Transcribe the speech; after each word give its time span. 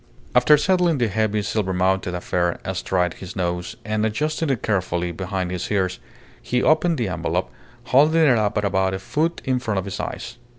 After 0.33 0.57
settling 0.57 0.97
the 0.97 1.09
heavy 1.09 1.43
silvermounted 1.43 2.15
affair 2.15 2.59
astride 2.65 3.13
his 3.13 3.35
nose, 3.35 3.75
and 3.85 4.03
adjusting 4.03 4.49
it 4.49 4.63
carefully 4.63 5.11
behind 5.11 5.51
his 5.51 5.69
ears, 5.69 5.99
he 6.41 6.63
opened 6.63 6.97
the 6.97 7.07
envelope, 7.07 7.51
holding 7.83 8.25
it 8.25 8.37
up 8.39 8.57
at 8.57 8.65
about 8.65 8.95
a 8.95 8.99
foot 8.99 9.43
in 9.45 9.59
front 9.59 9.77
of 9.77 9.85
his 9.85 9.99
eyes. 9.99 10.37